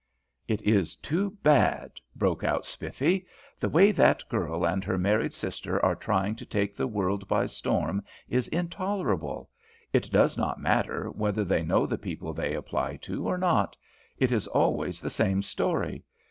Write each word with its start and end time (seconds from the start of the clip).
"It 0.47 0.63
is 0.63 0.95
too 0.95 1.37
bad!" 1.43 1.91
broke 2.15 2.43
out 2.43 2.65
Spiffy. 2.65 3.27
"The 3.59 3.69
way 3.69 3.91
that 3.91 4.27
girl 4.29 4.65
and 4.65 4.83
her 4.83 4.97
married 4.97 5.35
sister 5.35 5.79
are 5.85 5.93
trying 5.95 6.35
to 6.37 6.43
take 6.47 6.75
the 6.75 6.87
world 6.87 7.27
by 7.27 7.45
storm 7.45 8.03
is 8.27 8.47
intolerable. 8.47 9.51
It 9.93 10.09
does 10.11 10.39
not 10.39 10.59
matter 10.59 11.11
whether 11.11 11.43
they 11.43 11.61
know 11.61 11.85
the 11.85 11.99
people 11.99 12.33
they 12.33 12.55
apply 12.55 12.97
to 13.03 13.27
or 13.27 13.37
not, 13.37 13.77
it 14.17 14.31
is 14.31 14.47
always 14.47 15.01
the 15.01 15.11
same 15.11 15.43
story. 15.43 16.03